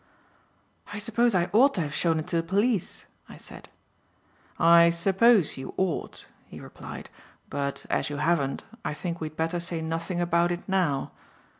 [0.91, 3.69] "I suppose I ought to have shown it to the police," I said.
[4.57, 7.11] "I suppose you ought," he replied,
[7.51, 11.11] "but, as you haven't, I think we had better say nothing about it now."